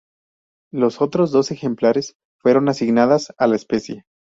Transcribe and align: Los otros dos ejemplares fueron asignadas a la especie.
Los 0.71 0.99
otros 0.99 1.29
dos 1.31 1.51
ejemplares 1.51 2.15
fueron 2.39 2.69
asignadas 2.69 3.35
a 3.37 3.45
la 3.45 3.55
especie. 3.55 4.05